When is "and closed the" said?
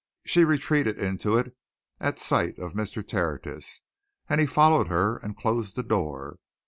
5.17-5.83